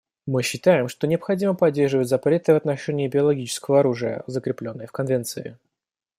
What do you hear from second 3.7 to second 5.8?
оружия, закрепленные в Конвенции.